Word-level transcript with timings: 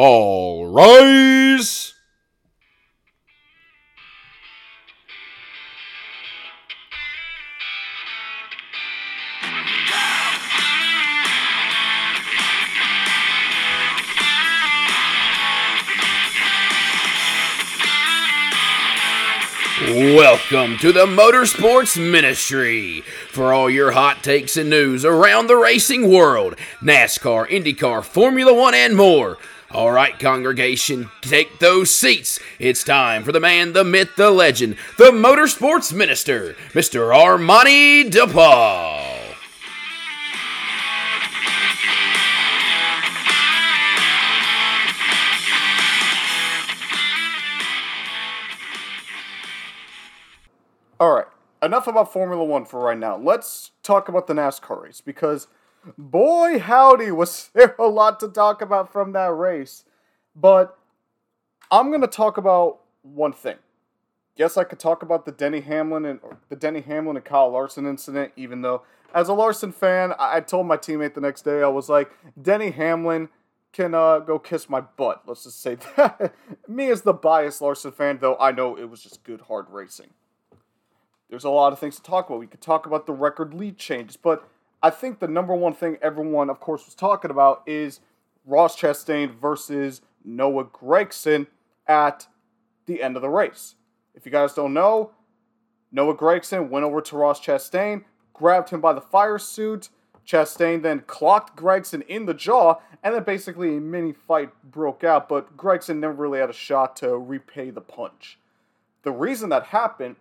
All 0.00 0.64
rise. 0.68 1.92
Welcome 19.90 20.76
to 20.78 20.92
the 20.92 21.06
Motorsports 21.06 22.00
Ministry 22.00 23.00
for 23.30 23.52
all 23.52 23.68
your 23.68 23.90
hot 23.90 24.22
takes 24.22 24.56
and 24.56 24.70
news 24.70 25.04
around 25.04 25.48
the 25.48 25.56
racing 25.56 26.08
world 26.08 26.54
NASCAR, 26.80 27.48
IndyCar, 27.48 28.04
Formula 28.04 28.54
One, 28.54 28.74
and 28.74 28.96
more. 28.96 29.38
All 29.70 29.92
right, 29.92 30.18
congregation, 30.18 31.10
take 31.20 31.58
those 31.58 31.94
seats. 31.94 32.40
It's 32.58 32.82
time 32.82 33.22
for 33.22 33.32
the 33.32 33.40
man, 33.40 33.74
the 33.74 33.84
myth, 33.84 34.16
the 34.16 34.30
legend, 34.30 34.76
the 34.96 35.10
Motorsports 35.10 35.92
Minister, 35.92 36.54
Mr. 36.72 37.14
Armany 37.14 38.10
DePaul. 38.10 39.18
All 50.98 51.14
right, 51.14 51.26
enough 51.62 51.86
about 51.86 52.10
Formula 52.10 52.42
One 52.42 52.64
for 52.64 52.80
right 52.80 52.96
now. 52.96 53.18
Let's 53.18 53.72
talk 53.82 54.08
about 54.08 54.28
the 54.28 54.34
NASCAR 54.34 54.82
race 54.82 55.02
because, 55.02 55.46
boy, 55.96 56.58
howdy, 56.58 57.10
was 57.10 57.50
there 57.54 57.74
a 57.78 57.86
lot 57.86 58.20
to 58.20 58.28
talk 58.28 58.60
about 58.60 58.92
from 58.92 59.12
that 59.12 59.32
race. 59.34 59.84
But 60.34 60.78
I'm 61.70 61.90
gonna 61.90 62.06
talk 62.06 62.36
about 62.36 62.80
one 63.02 63.32
thing. 63.32 63.56
Yes, 64.36 64.56
I 64.56 64.64
could 64.64 64.78
talk 64.78 65.02
about 65.02 65.24
the 65.24 65.32
Denny 65.32 65.60
Hamlin 65.60 66.04
and 66.04 66.20
the 66.48 66.56
Denny 66.56 66.80
Hamlin 66.80 67.16
and 67.16 67.24
Kyle 67.24 67.50
Larson 67.50 67.86
incident, 67.86 68.32
even 68.36 68.62
though, 68.62 68.82
as 69.12 69.28
a 69.28 69.34
Larson 69.34 69.72
fan, 69.72 70.12
I, 70.18 70.36
I 70.36 70.40
told 70.40 70.66
my 70.66 70.76
teammate 70.76 71.14
the 71.14 71.20
next 71.20 71.42
day, 71.42 71.62
I 71.62 71.68
was 71.68 71.88
like, 71.88 72.10
Denny 72.40 72.70
Hamlin 72.70 73.30
can 73.72 73.94
uh, 73.94 74.20
go 74.20 74.38
kiss 74.38 74.68
my 74.68 74.80
butt. 74.80 75.22
Let's 75.26 75.44
just 75.44 75.60
say 75.60 75.76
that. 75.96 76.34
Me 76.68 76.88
as 76.90 77.02
the 77.02 77.12
biased 77.12 77.60
Larson 77.60 77.90
fan, 77.90 78.18
though, 78.20 78.36
I 78.38 78.52
know 78.52 78.76
it 78.76 78.88
was 78.88 79.02
just 79.02 79.24
good 79.24 79.42
hard 79.42 79.66
racing 79.70 80.10
there's 81.30 81.44
a 81.44 81.50
lot 81.50 81.72
of 81.72 81.78
things 81.78 81.96
to 81.96 82.02
talk 82.02 82.28
about. 82.28 82.40
We 82.40 82.46
could 82.46 82.60
talk 82.60 82.86
about 82.86 83.06
the 83.06 83.12
record 83.12 83.54
lead 83.54 83.76
changes, 83.78 84.16
but 84.16 84.48
I 84.82 84.90
think 84.90 85.18
the 85.18 85.28
number 85.28 85.54
one 85.54 85.74
thing 85.74 85.98
everyone, 86.00 86.50
of 86.50 86.60
course, 86.60 86.84
was 86.84 86.94
talking 86.94 87.30
about 87.30 87.62
is 87.66 88.00
Ross 88.46 88.78
Chastain 88.80 89.34
versus 89.34 90.02
Noah 90.24 90.64
Gragson 90.64 91.46
at 91.86 92.28
the 92.86 93.02
end 93.02 93.16
of 93.16 93.22
the 93.22 93.28
race. 93.28 93.74
If 94.14 94.24
you 94.24 94.32
guys 94.32 94.54
don't 94.54 94.74
know, 94.74 95.12
Noah 95.90 96.16
Gragson 96.16 96.68
went 96.68 96.84
over 96.84 97.00
to 97.00 97.16
Ross 97.16 97.40
Chastain, 97.40 98.04
grabbed 98.32 98.70
him 98.70 98.80
by 98.80 98.92
the 98.92 99.00
fire 99.00 99.38
suit. 99.38 99.88
Chastain 100.26 100.82
then 100.82 101.00
clocked 101.06 101.56
Gragson 101.56 102.06
in 102.06 102.26
the 102.26 102.34
jaw, 102.34 102.76
and 103.02 103.14
then 103.14 103.22
basically 103.24 103.76
a 103.76 103.80
mini 103.80 104.12
fight 104.12 104.50
broke 104.70 105.02
out, 105.02 105.28
but 105.28 105.56
Gragson 105.56 105.98
never 105.98 106.12
really 106.12 106.38
had 106.38 106.50
a 106.50 106.54
shot 106.54 106.96
to 106.96 107.16
repay 107.16 107.70
the 107.70 107.80
punch. 107.80 108.38
The 109.02 109.10
reason 109.10 109.48
that 109.48 109.64
happened 109.64 110.16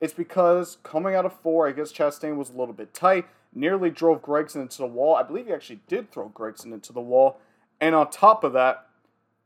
is 0.00 0.12
because 0.12 0.78
coming 0.84 1.16
out 1.16 1.26
of 1.26 1.32
four, 1.32 1.66
I 1.66 1.72
guess 1.72 1.92
Chastain 1.92 2.36
was 2.36 2.50
a 2.50 2.52
little 2.52 2.74
bit 2.74 2.94
tight, 2.94 3.26
nearly 3.58 3.90
drove 3.90 4.22
Gragson 4.22 4.62
into 4.62 4.78
the 4.78 4.86
wall. 4.86 5.16
I 5.16 5.22
believe 5.22 5.46
he 5.46 5.52
actually 5.52 5.80
did 5.88 6.10
throw 6.10 6.30
Gragson 6.30 6.72
into 6.72 6.92
the 6.92 7.00
wall. 7.00 7.40
And 7.80 7.94
on 7.94 8.10
top 8.10 8.44
of 8.44 8.52
that, 8.52 8.86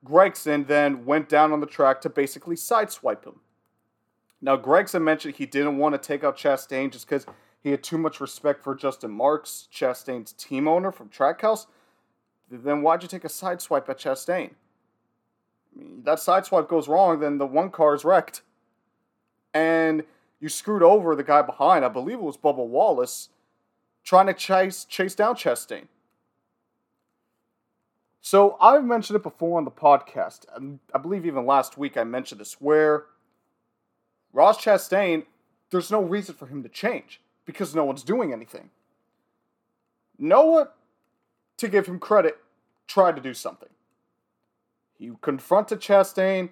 Gragson 0.04 0.66
then 0.66 1.04
went 1.04 1.28
down 1.28 1.52
on 1.52 1.60
the 1.60 1.66
track 1.66 2.00
to 2.02 2.10
basically 2.10 2.56
sideswipe 2.56 3.24
him. 3.24 3.40
Now, 4.40 4.56
Gragson 4.56 5.02
mentioned 5.02 5.36
he 5.36 5.46
didn't 5.46 5.78
want 5.78 5.94
to 5.94 5.98
take 5.98 6.24
out 6.24 6.36
Chastain 6.36 6.90
just 6.90 7.06
because 7.06 7.26
he 7.62 7.70
had 7.70 7.82
too 7.82 7.98
much 7.98 8.20
respect 8.20 8.62
for 8.62 8.74
Justin 8.74 9.12
Marks, 9.12 9.68
Chastain's 9.72 10.32
team 10.32 10.66
owner 10.66 10.90
from 10.90 11.08
Trackhouse. 11.08 11.66
Then 12.50 12.82
why'd 12.82 13.02
you 13.02 13.08
take 13.08 13.24
a 13.24 13.28
sideswipe 13.28 13.88
at 13.88 13.98
Chastain? 13.98 14.50
I 14.50 15.78
mean, 15.78 16.02
that 16.04 16.18
sideswipe 16.18 16.68
goes 16.68 16.88
wrong, 16.88 17.20
then 17.20 17.38
the 17.38 17.46
one 17.46 17.70
car 17.70 17.94
is 17.94 18.04
wrecked. 18.04 18.42
And 19.54 20.02
you 20.40 20.48
screwed 20.48 20.82
over 20.82 21.14
the 21.14 21.22
guy 21.22 21.42
behind. 21.42 21.84
I 21.84 21.88
believe 21.88 22.16
it 22.16 22.22
was 22.22 22.36
Bubba 22.36 22.66
Wallace 22.66 23.28
trying 24.04 24.26
to 24.26 24.34
chase 24.34 24.84
chase 24.84 25.14
down 25.14 25.34
Chastain. 25.34 25.86
So 28.20 28.56
I've 28.60 28.84
mentioned 28.84 29.16
it 29.16 29.22
before 29.22 29.58
on 29.58 29.64
the 29.64 29.70
podcast, 29.70 30.44
I 30.94 30.98
believe 30.98 31.26
even 31.26 31.44
last 31.44 31.76
week 31.76 31.96
I 31.96 32.04
mentioned 32.04 32.40
this, 32.40 32.60
where 32.60 33.06
Ross 34.32 34.62
Chastain, 34.62 35.26
there's 35.70 35.90
no 35.90 36.00
reason 36.00 36.36
for 36.36 36.46
him 36.46 36.62
to 36.62 36.68
change 36.68 37.20
because 37.44 37.74
no 37.74 37.84
one's 37.84 38.04
doing 38.04 38.32
anything. 38.32 38.70
Noah, 40.18 40.68
to 41.56 41.68
give 41.68 41.86
him 41.86 41.98
credit, 41.98 42.38
tried 42.86 43.16
to 43.16 43.22
do 43.22 43.34
something. 43.34 43.68
He 44.96 45.10
confronted 45.20 45.80
Chastain. 45.80 46.50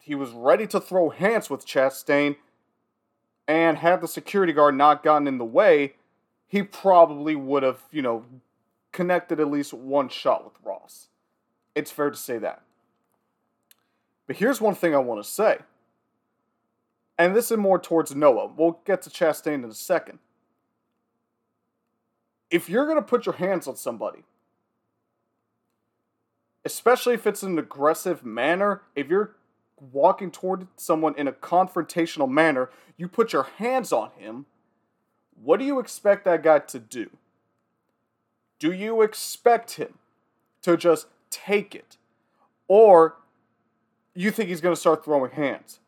He 0.00 0.14
was 0.14 0.30
ready 0.30 0.66
to 0.68 0.80
throw 0.80 1.10
hands 1.10 1.50
with 1.50 1.66
Chastain 1.66 2.36
and 3.48 3.78
had 3.78 4.00
the 4.00 4.06
security 4.06 4.52
guard 4.52 4.76
not 4.76 5.02
gotten 5.02 5.26
in 5.26 5.38
the 5.38 5.44
way, 5.44 5.94
he 6.48 6.62
probably 6.62 7.36
would 7.36 7.62
have, 7.62 7.82
you 7.92 8.02
know, 8.02 8.24
connected 8.90 9.38
at 9.38 9.50
least 9.50 9.72
one 9.72 10.08
shot 10.08 10.44
with 10.44 10.54
Ross. 10.64 11.08
It's 11.74 11.90
fair 11.90 12.10
to 12.10 12.16
say 12.16 12.38
that. 12.38 12.62
But 14.26 14.36
here's 14.36 14.60
one 14.60 14.74
thing 14.74 14.94
I 14.94 14.98
want 14.98 15.22
to 15.22 15.28
say. 15.28 15.58
And 17.18 17.36
this 17.36 17.50
is 17.50 17.58
more 17.58 17.78
towards 17.78 18.14
Noah. 18.14 18.52
We'll 18.56 18.80
get 18.84 19.02
to 19.02 19.10
Chastain 19.10 19.62
in 19.62 19.64
a 19.64 19.74
second. 19.74 20.18
If 22.50 22.68
you're 22.68 22.86
going 22.86 22.96
to 22.96 23.02
put 23.02 23.26
your 23.26 23.34
hands 23.34 23.66
on 23.66 23.76
somebody, 23.76 24.24
especially 26.64 27.14
if 27.14 27.26
it's 27.26 27.42
an 27.42 27.58
aggressive 27.58 28.24
manner, 28.24 28.82
if 28.94 29.08
you're 29.08 29.36
walking 29.92 30.30
toward 30.30 30.66
someone 30.76 31.14
in 31.16 31.28
a 31.28 31.32
confrontational 31.32 32.28
manner, 32.28 32.70
you 32.96 33.08
put 33.08 33.32
your 33.32 33.44
hands 33.58 33.92
on 33.92 34.10
him, 34.16 34.46
what 35.42 35.58
do 35.58 35.64
you 35.64 35.78
expect 35.78 36.24
that 36.24 36.42
guy 36.42 36.58
to 36.60 36.78
do? 36.78 37.10
Do 38.58 38.72
you 38.72 39.02
expect 39.02 39.72
him 39.72 39.94
to 40.62 40.76
just 40.76 41.06
take 41.30 41.74
it? 41.74 41.96
Or 42.66 43.16
you 44.14 44.30
think 44.30 44.48
he's 44.48 44.60
going 44.60 44.74
to 44.74 44.80
start 44.80 45.04
throwing 45.04 45.30
hands? 45.30 45.80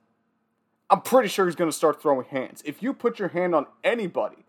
I'm 0.89 1.03
pretty 1.03 1.29
sure 1.29 1.47
he's 1.47 1.57
going 1.57 1.71
to 1.71 1.77
start 1.77 2.01
throwing 2.01 2.27
hands. 2.27 2.63
If 2.65 2.83
you 2.83 2.93
put 2.93 3.19
your 3.19 3.29
hand 3.29 3.55
on 3.55 3.67
anybody, 3.85 4.45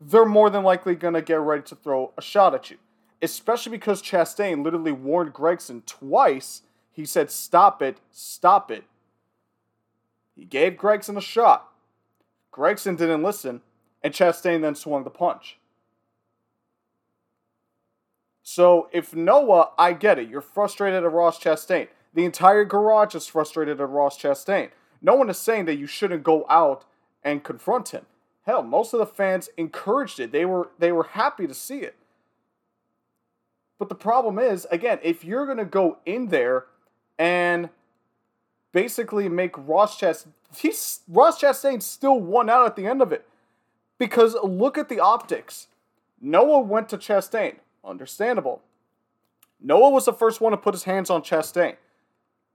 they're 0.00 0.24
more 0.24 0.50
than 0.50 0.62
likely 0.62 0.94
going 0.94 1.14
to 1.14 1.22
get 1.22 1.40
ready 1.40 1.62
to 1.62 1.74
throw 1.74 2.12
a 2.16 2.22
shot 2.22 2.54
at 2.54 2.70
you. 2.70 2.78
Especially 3.22 3.70
because 3.70 4.02
Chastain 4.02 4.64
literally 4.64 4.92
warned 4.92 5.34
Gragson 5.34 5.84
twice 5.84 6.62
he 6.92 7.04
said, 7.04 7.30
Stop 7.30 7.82
it, 7.82 7.98
stop 8.10 8.70
it. 8.70 8.84
He 10.34 10.44
gave 10.44 10.74
Gragson 10.74 11.16
a 11.16 11.20
shot. 11.20 11.68
Gragson 12.52 12.96
didn't 12.96 13.22
listen, 13.22 13.62
and 14.02 14.14
Chastain 14.14 14.62
then 14.62 14.74
swung 14.74 15.04
the 15.04 15.10
punch. 15.10 15.58
So 18.42 18.88
if 18.92 19.14
Noah, 19.14 19.70
I 19.78 19.92
get 19.92 20.18
it, 20.18 20.28
you're 20.28 20.40
frustrated 20.40 21.04
at 21.04 21.12
Ross 21.12 21.38
Chastain. 21.38 21.88
The 22.14 22.24
entire 22.24 22.64
garage 22.64 23.14
is 23.14 23.26
frustrated 23.26 23.80
at 23.80 23.88
Ross 23.88 24.20
Chastain. 24.20 24.70
No 25.00 25.14
one 25.14 25.30
is 25.30 25.38
saying 25.38 25.66
that 25.66 25.76
you 25.76 25.86
shouldn't 25.86 26.24
go 26.24 26.44
out 26.48 26.84
and 27.22 27.44
confront 27.44 27.90
him. 27.90 28.06
Hell, 28.46 28.62
most 28.62 28.92
of 28.92 28.98
the 28.98 29.06
fans 29.06 29.48
encouraged 29.56 30.18
it. 30.18 30.32
They 30.32 30.44
were 30.44 30.70
they 30.78 30.90
were 30.90 31.04
happy 31.04 31.46
to 31.46 31.54
see 31.54 31.80
it. 31.80 31.94
But 33.78 33.88
the 33.88 33.94
problem 33.94 34.38
is, 34.38 34.66
again, 34.70 34.98
if 35.02 35.24
you're 35.24 35.46
gonna 35.46 35.64
go 35.64 35.98
in 36.04 36.28
there 36.28 36.66
and 37.18 37.70
basically 38.72 39.28
make 39.28 39.56
Ross 39.56 40.00
Chastain. 40.00 40.32
He's 40.56 41.00
Ross 41.06 41.40
Chastain 41.40 41.80
still 41.82 42.18
won 42.18 42.50
out 42.50 42.66
at 42.66 42.76
the 42.76 42.86
end 42.86 43.02
of 43.02 43.12
it 43.12 43.26
because 44.00 44.34
look 44.42 44.78
at 44.78 44.88
the 44.88 44.98
optics. 44.98 45.68
Noah 46.20 46.60
went 46.60 46.88
to 46.88 46.96
Chastain, 46.96 47.56
understandable. 47.84 48.62
Noah 49.60 49.90
was 49.90 50.06
the 50.06 50.12
first 50.12 50.40
one 50.40 50.52
to 50.52 50.56
put 50.56 50.74
his 50.74 50.84
hands 50.84 51.10
on 51.10 51.22
Chastain. 51.22 51.76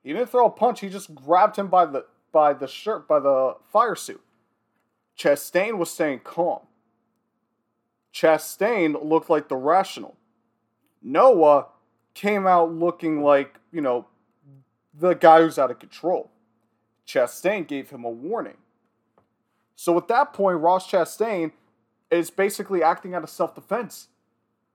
He 0.03 0.12
didn't 0.12 0.30
throw 0.30 0.47
a 0.47 0.50
punch; 0.50 0.81
he 0.81 0.89
just 0.89 1.15
grabbed 1.15 1.56
him 1.56 1.68
by 1.68 1.86
the 1.86 2.06
by 2.33 2.51
the 2.53 2.68
shirt, 2.68 3.07
by 3.07 3.19
the 3.19 3.56
fire 3.71 3.95
suit. 3.95 4.21
Chastain 5.18 5.77
was 5.77 5.89
staying 5.89 6.19
calm. 6.19 6.62
Chastain 8.13 9.07
looked 9.07 9.30
like 9.30 9.47
the 9.47 9.56
rational. 9.56 10.18
Noah 11.01 11.68
came 12.13 12.47
out 12.47 12.74
looking 12.74 13.21
like, 13.21 13.59
you 13.71 13.81
know, 13.81 14.07
the 14.94 15.13
guy 15.13 15.42
who's 15.42 15.59
out 15.59 15.71
of 15.71 15.80
control. 15.80 16.31
Chastain 17.07 17.68
gave 17.68 17.89
him 17.89 18.03
a 18.03 18.09
warning. 18.09 18.57
So 19.75 19.98
at 19.98 20.07
that 20.07 20.33
point, 20.33 20.60
Ross 20.60 20.89
Chastain 20.89 21.51
is 22.10 22.30
basically 22.30 22.81
acting 22.81 23.13
out 23.13 23.24
of 23.24 23.30
self 23.30 23.56
defense. 23.56 24.07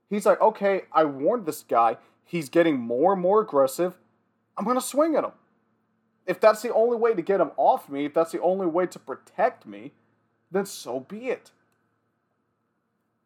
He's 0.09 0.27
like, 0.27 0.41
okay, 0.41 0.83
I 0.93 1.05
warned 1.05 1.47
this 1.47 1.63
guy. 1.63 1.97
he's 2.25 2.49
getting 2.49 2.79
more 2.79 3.13
and 3.13 3.23
more 3.23 3.41
aggressive, 3.41 3.99
I'm 4.57 4.65
going 4.65 4.77
to 4.77 4.83
swing 4.83 5.17
at 5.17 5.25
him. 5.25 5.33
If 6.27 6.39
that's 6.39 6.63
the 6.63 6.73
only 6.73 6.97
way 6.97 7.15
to 7.15 7.23
get 7.23 7.41
him 7.41 7.51
off 7.57 7.89
me, 7.89 8.05
if 8.05 8.15
that's 8.15 8.31
the 8.31 8.41
only 8.41 8.67
way 8.67 8.87
to 8.87 8.99
protect 8.99 9.67
me, 9.67 9.93
then 10.51 10.67
so 10.67 11.01
be 11.01 11.29
it. 11.29 11.51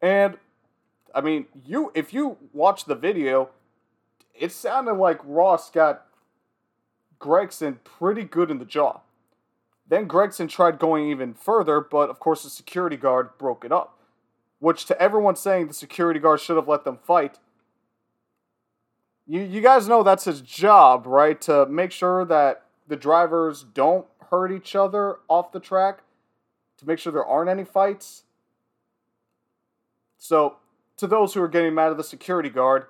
And 0.00 0.38
I 1.14 1.20
mean, 1.20 1.46
you 1.64 1.90
if 1.94 2.12
you 2.14 2.36
watch 2.52 2.84
the 2.84 2.94
video, 2.94 3.50
it 4.34 4.52
sounded 4.52 4.94
like 4.94 5.18
Ross 5.24 5.70
got 5.70 6.06
Gragson 7.20 7.78
pretty 7.84 8.24
good 8.24 8.50
in 8.50 8.58
the 8.58 8.64
jaw. 8.64 9.00
Then 9.86 10.08
Gragson 10.08 10.48
tried 10.48 10.78
going 10.78 11.08
even 11.10 11.34
further, 11.34 11.80
but 11.80 12.10
of 12.10 12.18
course 12.18 12.42
the 12.42 12.50
security 12.50 12.96
guard 12.96 13.36
broke 13.38 13.64
it 13.64 13.72
up. 13.72 13.98
Which 14.58 14.86
to 14.86 15.00
everyone 15.00 15.36
saying 15.36 15.66
the 15.66 15.74
security 15.74 16.18
guard 16.20 16.40
should 16.40 16.56
have 16.56 16.68
let 16.68 16.84
them 16.84 16.96
fight, 16.96 17.38
you 19.26 19.40
you 19.40 19.60
guys 19.60 19.88
know 19.88 20.02
that's 20.02 20.24
his 20.24 20.40
job, 20.40 21.06
right? 21.06 21.40
To 21.42 21.66
make 21.66 21.90
sure 21.90 22.24
that 22.24 22.64
the 22.86 22.96
drivers 22.96 23.62
don't 23.62 24.06
hurt 24.30 24.52
each 24.52 24.74
other 24.74 25.18
off 25.28 25.52
the 25.52 25.60
track, 25.60 26.00
to 26.78 26.86
make 26.86 26.98
sure 26.98 27.12
there 27.12 27.24
aren't 27.24 27.50
any 27.50 27.64
fights. 27.64 28.24
So, 30.18 30.56
to 30.96 31.06
those 31.06 31.34
who 31.34 31.42
are 31.42 31.48
getting 31.48 31.74
mad 31.74 31.90
at 31.90 31.96
the 31.96 32.04
security 32.04 32.48
guard, 32.48 32.86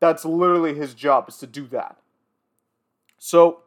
that's 0.00 0.24
literally 0.24 0.74
his 0.74 0.92
job 0.92 1.28
is 1.28 1.38
to 1.38 1.46
do 1.46 1.66
that. 1.68 1.96
So, 3.18 3.60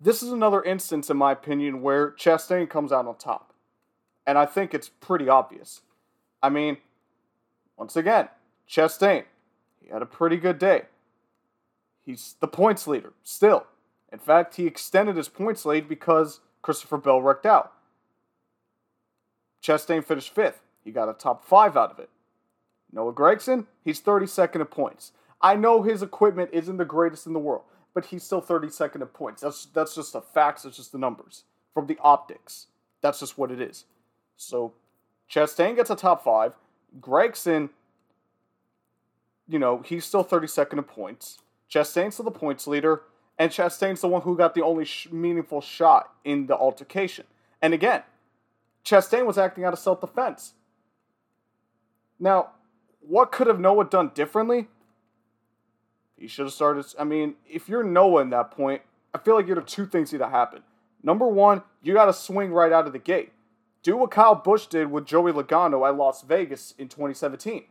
this 0.00 0.22
is 0.22 0.30
another 0.30 0.62
instance, 0.62 1.10
in 1.10 1.16
my 1.16 1.32
opinion, 1.32 1.82
where 1.82 2.12
Chastain 2.12 2.68
comes 2.68 2.92
out 2.92 3.06
on 3.06 3.16
top. 3.16 3.52
And 4.26 4.38
I 4.38 4.46
think 4.46 4.74
it's 4.74 4.88
pretty 4.88 5.28
obvious. 5.28 5.82
I 6.42 6.50
mean, 6.50 6.76
once 7.76 7.96
again, 7.96 8.28
Chastain, 8.68 9.24
he 9.80 9.88
had 9.88 10.02
a 10.02 10.06
pretty 10.06 10.36
good 10.36 10.58
day. 10.58 10.82
He's 12.04 12.36
the 12.40 12.48
points 12.48 12.86
leader, 12.86 13.12
still. 13.22 13.66
In 14.12 14.18
fact, 14.18 14.56
he 14.56 14.66
extended 14.66 15.16
his 15.16 15.28
points 15.28 15.64
lead 15.64 15.88
because 15.88 16.40
Christopher 16.62 16.98
Bell 16.98 17.20
wrecked 17.20 17.46
out. 17.46 17.72
Chastain 19.62 20.04
finished 20.04 20.34
fifth. 20.34 20.62
He 20.84 20.90
got 20.90 21.08
a 21.08 21.12
top 21.12 21.44
five 21.44 21.76
out 21.76 21.90
of 21.90 21.98
it. 21.98 22.08
Noah 22.92 23.12
Gragson, 23.12 23.66
he's 23.84 24.00
32nd 24.00 24.56
in 24.56 24.64
points. 24.66 25.12
I 25.40 25.54
know 25.54 25.82
his 25.82 26.02
equipment 26.02 26.50
isn't 26.52 26.78
the 26.78 26.84
greatest 26.84 27.26
in 27.26 27.32
the 27.32 27.38
world, 27.38 27.64
but 27.98 28.06
he's 28.06 28.22
still 28.22 28.40
32nd 28.40 29.00
in 29.00 29.06
points. 29.08 29.42
That's 29.42 29.64
that's 29.64 29.96
just 29.96 30.12
the 30.12 30.20
facts. 30.20 30.64
It's 30.64 30.76
just 30.76 30.92
the 30.92 30.98
numbers 30.98 31.42
from 31.74 31.88
the 31.88 31.98
optics. 32.00 32.66
That's 33.00 33.18
just 33.18 33.36
what 33.36 33.50
it 33.50 33.60
is. 33.60 33.86
So, 34.36 34.72
Chastain 35.28 35.74
gets 35.74 35.90
a 35.90 35.96
top 35.96 36.22
five. 36.22 36.54
Gragson, 37.00 37.70
you 39.48 39.58
know, 39.58 39.82
he's 39.84 40.04
still 40.04 40.24
32nd 40.24 40.74
in 40.74 40.84
points. 40.84 41.38
Chastain's 41.68 42.14
still 42.14 42.24
the 42.24 42.30
points 42.30 42.68
leader, 42.68 43.02
and 43.36 43.50
Chastain's 43.50 44.00
the 44.00 44.06
one 44.06 44.22
who 44.22 44.36
got 44.36 44.54
the 44.54 44.62
only 44.62 44.84
sh- 44.84 45.08
meaningful 45.10 45.60
shot 45.60 46.12
in 46.22 46.46
the 46.46 46.54
altercation. 46.54 47.26
And 47.60 47.74
again, 47.74 48.04
Chastain 48.84 49.26
was 49.26 49.38
acting 49.38 49.64
out 49.64 49.72
of 49.72 49.80
self 49.80 50.00
defense. 50.00 50.52
Now, 52.20 52.50
what 53.00 53.32
could 53.32 53.48
have 53.48 53.58
Noah 53.58 53.86
done 53.86 54.12
differently? 54.14 54.68
He 56.18 56.26
should 56.26 56.46
have 56.46 56.52
started. 56.52 56.86
I 56.98 57.04
mean, 57.04 57.34
if 57.48 57.68
you're 57.68 57.84
Noah 57.84 58.22
in 58.22 58.30
that 58.30 58.50
point, 58.50 58.82
I 59.14 59.18
feel 59.18 59.34
like 59.34 59.46
you 59.46 59.54
have 59.54 59.66
two 59.66 59.86
things 59.86 60.12
need 60.12 60.18
to 60.18 60.28
happen. 60.28 60.62
Number 61.02 61.26
one, 61.26 61.62
you 61.82 61.94
got 61.94 62.06
to 62.06 62.12
swing 62.12 62.52
right 62.52 62.72
out 62.72 62.86
of 62.86 62.92
the 62.92 62.98
gate. 62.98 63.32
Do 63.82 63.96
what 63.96 64.10
Kyle 64.10 64.34
Busch 64.34 64.66
did 64.66 64.90
with 64.90 65.06
Joey 65.06 65.32
Logano 65.32 65.88
at 65.88 65.96
Las 65.96 66.22
Vegas 66.22 66.74
in 66.76 66.88
2017. 66.88 67.64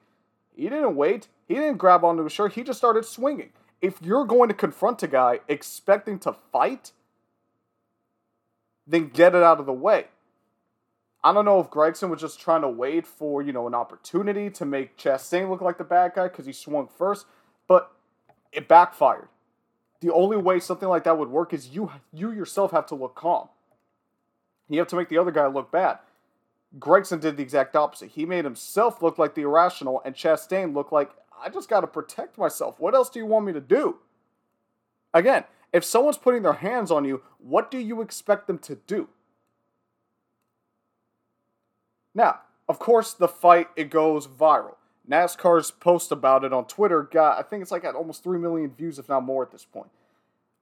He 0.55 0.63
didn't 0.63 0.95
wait. 0.95 1.27
He 1.45 1.55
didn't 1.55 1.77
grab 1.77 2.03
onto 2.03 2.23
his 2.23 2.31
shirt. 2.31 2.53
He 2.53 2.63
just 2.63 2.79
started 2.79 3.05
swinging. 3.05 3.49
If 3.81 4.01
you're 4.01 4.25
going 4.25 4.49
to 4.49 4.55
confront 4.55 5.03
a 5.03 5.07
guy 5.07 5.41
expecting 5.47 6.17
to 6.19 6.33
fight, 6.51 6.93
then 8.87 9.09
get 9.09 9.35
it 9.35 9.43
out 9.43 9.59
of 9.59 9.65
the 9.65 9.73
way. 9.73 10.07
I 11.23 11.33
don't 11.33 11.45
know 11.45 11.59
if 11.59 11.69
Gragson 11.69 12.09
was 12.09 12.21
just 12.21 12.39
trying 12.39 12.61
to 12.61 12.69
wait 12.69 13.05
for, 13.05 13.41
you 13.41 13.51
know, 13.51 13.67
an 13.67 13.75
opportunity 13.75 14.49
to 14.51 14.65
make 14.65 14.97
Chastain 14.97 15.49
look 15.49 15.61
like 15.61 15.77
the 15.77 15.83
bad 15.83 16.13
guy 16.15 16.29
because 16.29 16.45
he 16.45 16.53
swung 16.53 16.87
first, 16.87 17.25
but 17.67 17.91
it 18.51 18.67
backfired. 18.67 19.27
The 19.99 20.13
only 20.13 20.37
way 20.37 20.59
something 20.59 20.89
like 20.89 21.03
that 21.05 21.17
would 21.17 21.29
work 21.29 21.53
is 21.53 21.69
you 21.69 21.91
you 22.13 22.31
yourself 22.31 22.71
have 22.71 22.85
to 22.87 22.95
look 22.95 23.15
calm. 23.15 23.49
You 24.69 24.79
have 24.79 24.87
to 24.89 24.95
make 24.95 25.09
the 25.09 25.17
other 25.17 25.31
guy 25.31 25.47
look 25.47 25.71
bad. 25.71 25.99
Gragson 26.77 27.19
did 27.19 27.37
the 27.37 27.43
exact 27.43 27.75
opposite. 27.75 28.11
He 28.11 28.25
made 28.25 28.43
himself 28.43 29.01
look 29.01 29.17
like 29.17 29.33
the 29.33 29.43
irrational, 29.43 30.01
and 30.03 30.13
Chastain 30.13 30.73
look 30.73 30.91
like 30.91 31.11
I 31.41 31.49
just 31.49 31.69
got 31.69 31.81
to 31.81 31.87
protect 31.87 32.37
myself. 32.37 32.79
What 32.79 32.93
else 32.93 33.09
do 33.09 33.19
you 33.19 33.25
want 33.25 33.45
me 33.45 33.53
to 33.53 33.61
do? 33.61 33.97
Again, 35.13 35.45
if 35.71 35.83
someone's 35.83 36.17
putting 36.17 36.43
their 36.43 36.53
hands 36.53 36.91
on 36.91 37.05
you, 37.05 37.21
what 37.39 37.71
do 37.71 37.77
you 37.77 38.01
expect 38.01 38.47
them 38.47 38.57
to 38.59 38.75
do? 38.75 39.09
Now, 42.13 42.41
of 42.67 42.79
course, 42.79 43.13
the 43.13 43.27
fight 43.27 43.69
it 43.75 43.89
goes 43.89 44.27
viral. 44.27 44.75
NASCAR's 45.09 45.71
post 45.71 46.11
about 46.11 46.43
it 46.43 46.53
on 46.53 46.65
Twitter 46.65 47.03
got, 47.03 47.39
I 47.39 47.41
think 47.41 47.61
it's 47.61 47.71
like 47.71 47.85
at 47.85 47.95
almost 47.95 48.23
3 48.23 48.39
million 48.39 48.71
views, 48.71 48.99
if 48.99 49.09
not 49.09 49.23
more 49.23 49.43
at 49.43 49.51
this 49.51 49.65
point. 49.65 49.89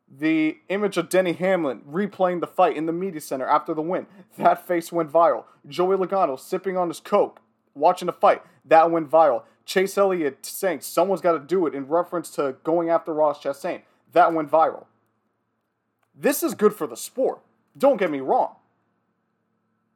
The 0.07 0.57
image 0.69 0.97
of 0.97 1.09
Denny 1.09 1.33
Hamlin 1.33 1.81
replaying 1.89 2.39
the 2.39 2.47
fight 2.47 2.77
in 2.77 2.86
the 2.86 2.94
media 2.94 3.21
center 3.21 3.47
after 3.47 3.74
the 3.74 3.81
win, 3.81 4.06
that 4.38 4.68
face 4.68 4.92
went 4.92 5.12
viral. 5.12 5.45
Joey 5.68 5.97
Logano 5.97 6.39
sipping 6.39 6.77
on 6.77 6.89
his 6.89 7.00
Coke, 7.00 7.39
watching 7.74 8.06
the 8.06 8.13
fight, 8.13 8.44
that 8.63 8.92
went 8.92 9.09
viral. 9.09 9.44
Chase 9.65 9.97
Elliott 9.97 10.45
saying 10.45 10.81
someone's 10.81 11.21
got 11.21 11.31
to 11.31 11.39
do 11.39 11.65
it 11.65 11.74
in 11.74 11.88
reference 11.88 12.30
to 12.31 12.56
going 12.63 12.89
after 12.89 13.13
Ross 13.13 13.41
Chastain, 13.41 13.81
that 14.13 14.31
went 14.31 14.51
viral. 14.51 14.86
This 16.13 16.44
is 16.44 16.53
good 16.53 16.74
for 16.74 16.86
the 16.86 16.95
sport. 16.95 17.39
Don't 17.77 17.98
get 17.98 18.12
me 18.12 18.19
wrong. 18.19 18.56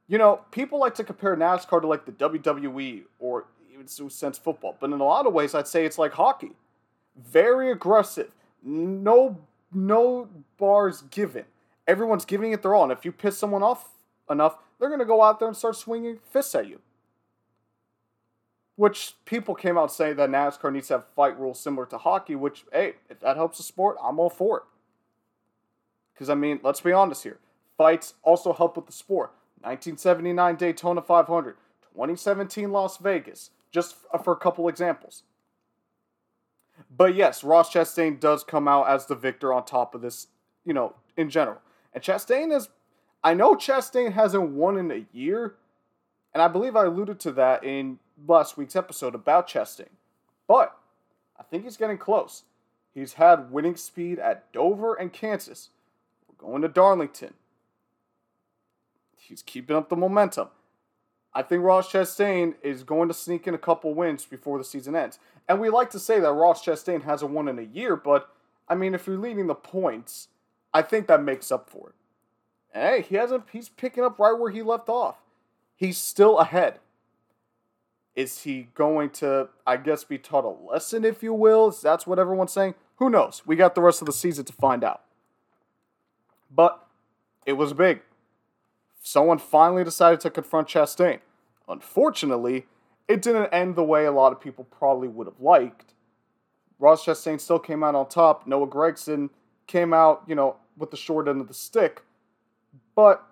You 0.07 0.17
know, 0.17 0.41
people 0.49 0.79
like 0.79 0.95
to 0.95 1.03
compare 1.03 1.35
NASCAR 1.37 1.81
to 1.81 1.87
like 1.87 2.05
the 2.05 2.11
WWE 2.11 3.03
or 3.19 3.45
sense 3.87 4.37
football, 4.37 4.75
but 4.79 4.91
in 4.91 4.99
a 4.99 5.03
lot 5.03 5.25
of 5.25 5.33
ways, 5.33 5.55
I'd 5.55 5.67
say 5.67 5.85
it's 5.85 5.97
like 5.97 6.13
hockey. 6.13 6.51
Very 7.15 7.71
aggressive. 7.71 8.31
No, 8.63 9.37
no 9.73 10.27
bars 10.57 11.03
given. 11.09 11.45
Everyone's 11.87 12.25
giving 12.25 12.51
it 12.51 12.61
their 12.61 12.75
all, 12.75 12.83
and 12.83 12.91
if 12.91 13.05
you 13.05 13.11
piss 13.11 13.37
someone 13.37 13.63
off 13.63 13.89
enough, 14.29 14.57
they're 14.79 14.89
gonna 14.89 15.05
go 15.05 15.21
out 15.21 15.39
there 15.39 15.47
and 15.47 15.57
start 15.57 15.75
swinging 15.75 16.19
fists 16.29 16.55
at 16.55 16.67
you. 16.67 16.79
Which 18.75 19.15
people 19.25 19.55
came 19.55 19.77
out 19.77 19.91
saying 19.91 20.15
that 20.17 20.29
NASCAR 20.29 20.71
needs 20.71 20.87
to 20.87 20.93
have 20.95 21.05
fight 21.15 21.37
rules 21.37 21.59
similar 21.59 21.85
to 21.87 21.97
hockey. 21.97 22.35
Which, 22.35 22.63
hey, 22.71 22.93
if 23.09 23.19
that 23.19 23.35
helps 23.35 23.57
the 23.57 23.63
sport, 23.63 23.97
I'm 24.01 24.19
all 24.19 24.29
for 24.29 24.57
it. 24.57 24.63
Because 26.13 26.29
I 26.29 26.35
mean, 26.35 26.61
let's 26.63 26.79
be 26.79 26.93
honest 26.93 27.23
here. 27.23 27.39
Fights 27.77 28.13
also 28.23 28.53
help 28.53 28.77
with 28.77 28.85
the 28.85 28.93
sport 28.93 29.31
1979 29.61 30.55
Daytona 30.55 31.01
500, 31.01 31.55
2017 31.93 32.71
Las 32.71 32.97
Vegas, 32.97 33.51
just 33.71 33.95
for 34.23 34.33
a 34.33 34.37
couple 34.37 34.67
examples. 34.67 35.23
But 36.95 37.15
yes, 37.15 37.43
Ross 37.43 37.73
Chastain 37.73 38.19
does 38.19 38.43
come 38.43 38.67
out 38.67 38.87
as 38.87 39.05
the 39.05 39.15
victor 39.15 39.53
on 39.53 39.65
top 39.65 39.93
of 39.93 40.01
this, 40.01 40.27
you 40.65 40.73
know, 40.73 40.95
in 41.17 41.29
general. 41.29 41.59
And 41.93 42.03
Chastain 42.03 42.55
is, 42.55 42.69
I 43.23 43.33
know 43.33 43.55
Chastain 43.55 44.13
hasn't 44.13 44.51
won 44.51 44.77
in 44.77 44.91
a 44.91 45.05
year, 45.11 45.55
and 46.33 46.41
I 46.41 46.47
believe 46.47 46.75
I 46.75 46.85
alluded 46.85 47.19
to 47.21 47.31
that 47.33 47.63
in 47.63 47.99
last 48.27 48.57
week's 48.57 48.75
episode 48.75 49.13
about 49.13 49.47
Chastain. 49.47 49.89
But 50.47 50.75
I 51.37 51.43
think 51.43 51.63
he's 51.63 51.77
getting 51.77 51.97
close. 51.97 52.43
He's 52.93 53.13
had 53.13 53.51
winning 53.51 53.75
speed 53.75 54.19
at 54.19 54.51
Dover 54.53 54.95
and 54.95 55.11
Kansas. 55.11 55.69
We're 56.27 56.47
going 56.47 56.61
to 56.61 56.67
Darlington 56.67 57.33
he's 59.29 59.43
keeping 59.43 59.75
up 59.75 59.89
the 59.89 59.95
momentum. 59.95 60.49
I 61.33 61.43
think 61.43 61.63
Ross 61.63 61.91
Chastain 61.91 62.55
is 62.63 62.83
going 62.83 63.07
to 63.07 63.13
sneak 63.13 63.47
in 63.47 63.53
a 63.53 63.59
couple 63.59 63.93
wins 63.93 64.25
before 64.25 64.57
the 64.57 64.63
season 64.63 64.95
ends. 64.95 65.19
And 65.47 65.59
we 65.59 65.69
like 65.69 65.91
to 65.91 65.99
say 65.99 66.19
that 66.19 66.31
Ross 66.31 66.65
Chastain 66.65 67.03
hasn't 67.03 67.31
won 67.31 67.47
in 67.47 67.59
a 67.59 67.63
year, 67.63 67.95
but 67.95 68.29
I 68.67 68.75
mean, 68.75 68.93
if 68.93 69.07
you're 69.07 69.17
leading 69.17 69.47
the 69.47 69.55
points, 69.55 70.27
I 70.73 70.81
think 70.81 71.07
that 71.07 71.23
makes 71.23 71.51
up 71.51 71.69
for 71.69 71.89
it. 71.89 71.95
hey, 72.73 73.05
he 73.07 73.15
hasn't. 73.15 73.45
He's 73.51 73.69
picking 73.69 74.03
up 74.03 74.19
right 74.19 74.37
where 74.37 74.51
he 74.51 74.61
left 74.61 74.89
off. 74.89 75.17
He's 75.75 75.97
still 75.97 76.39
ahead. 76.39 76.79
Is 78.15 78.43
he 78.43 78.67
going 78.73 79.11
to, 79.11 79.49
I 79.65 79.77
guess, 79.77 80.03
be 80.03 80.17
taught 80.17 80.43
a 80.43 80.71
lesson, 80.71 81.05
if 81.05 81.23
you 81.23 81.33
will? 81.33 81.69
Is 81.69 81.81
That's 81.81 82.05
what 82.05 82.19
everyone's 82.19 82.51
saying. 82.51 82.75
Who 82.97 83.09
knows? 83.09 83.43
We 83.45 83.55
got 83.55 83.75
the 83.75 83.81
rest 83.81 84.01
of 84.01 84.07
the 84.07 84.13
season 84.13 84.45
to 84.45 84.53
find 84.53 84.83
out. 84.83 85.03
But 86.53 86.85
it 87.45 87.53
was 87.53 87.73
big 87.73 88.01
someone 89.09 89.39
finally 89.39 89.83
decided 89.83 90.19
to 90.19 90.29
confront 90.29 90.67
Chastain. 90.67 91.19
Unfortunately, 91.67 92.67
it 93.07 93.23
didn't 93.23 93.47
end 93.47 93.75
the 93.75 93.83
way 93.83 94.05
a 94.05 94.11
lot 94.11 94.31
of 94.31 94.39
people 94.39 94.65
probably 94.65 95.07
would 95.07 95.25
have 95.25 95.39
liked. 95.39 95.95
Ross 96.77 97.03
Chastain 97.03 97.39
still 97.39 97.57
came 97.57 97.83
out 97.83 97.95
on 97.95 98.07
top. 98.07 98.45
Noah 98.45 98.67
Gragson 98.67 99.31
came 99.65 99.93
out, 99.93 100.23
you 100.27 100.35
know, 100.35 100.57
with 100.77 100.91
the 100.91 100.97
short 100.97 101.27
end 101.27 101.41
of 101.41 101.47
the 101.47 101.55
stick. 101.55 102.03
But 102.95 103.25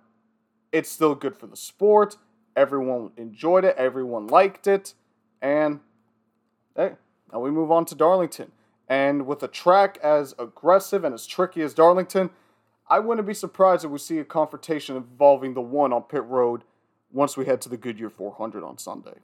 it's 0.72 0.90
still 0.90 1.14
good 1.14 1.36
for 1.36 1.46
the 1.46 1.56
sport. 1.56 2.18
Everyone 2.56 3.12
enjoyed 3.16 3.64
it. 3.64 3.76
Everyone 3.78 4.26
liked 4.26 4.66
it. 4.66 4.96
And 5.44 5.82
hey, 6.76 6.94
Now 7.32 7.40
we 7.40 7.52
move 7.52 7.72
on 7.72 7.86
to 7.86 7.96
Darlington. 7.96 8.52
And 8.90 9.28
with 9.28 9.44
a 9.44 9.48
track 9.48 10.00
as 10.02 10.34
aggressive 10.40 11.04
and 11.04 11.14
as 11.14 11.28
tricky 11.28 11.62
as 11.62 11.76
Darlington, 11.76 12.32
I 12.90 13.00
wouldn't 13.00 13.28
be 13.28 13.34
surprised 13.34 13.84
if 13.84 13.92
we 13.92 13.98
see 13.98 14.20
a 14.20 14.24
confrontation 14.24 14.96
involving 14.96 15.54
the 15.54 15.62
one 15.62 15.92
on 15.92 16.04
pit 16.04 16.24
road 16.24 16.64
once 17.12 17.36
we 17.36 17.46
head 17.46 17.62
to 17.62 17.70
the 17.70 17.78
Goodyear 17.78 18.10
400 18.10 18.64
on 18.64 18.78
Sunday. 18.78 19.20